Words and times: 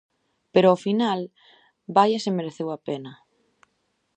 Pero 0.53 0.67
ao 0.69 0.81
final, 0.85 1.19
vaia 1.95 2.19
se 2.23 2.35
mereceu 2.37 2.67
a 2.71 2.77
pena. 2.87 3.11